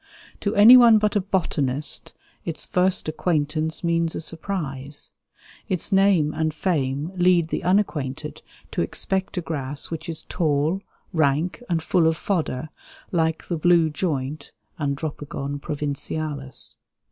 [0.39, 2.11] To any one but a botanist
[2.43, 5.11] its first acquaintance means a surprise.
[5.69, 8.41] Its name and fame lead the unacquainted
[8.71, 10.81] to expect a grass which is tall,
[11.13, 12.69] rank, and full of "fodder,"
[13.11, 16.77] like the "blue joint" (Andropogon provincialis).